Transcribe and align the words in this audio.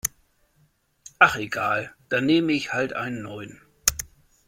Ach 1.19 1.35
egal, 1.35 1.93
dann 2.09 2.25
nehme 2.25 2.53
ich 2.53 2.73
halt 2.73 2.93
einen 2.93 3.21
neuen. 3.21 3.61